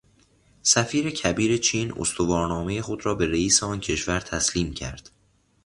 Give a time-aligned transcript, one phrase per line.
[0.61, 5.11] سفیر کبیر چین استوارنامهٔ خود را به رئیس آن کشور تسلیم کرد.